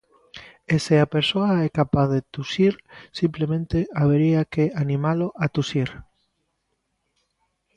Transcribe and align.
E 0.73 0.75
se 0.85 0.95
a 0.99 1.11
persoa 1.15 1.51
é 1.67 1.69
capaz 1.79 2.07
de 2.15 2.21
tusir, 2.33 2.73
simplemente 3.19 3.77
habería 3.99 4.41
que 4.53 4.65
animalo 4.83 5.27
a 5.43 5.45
tusir. 5.55 5.89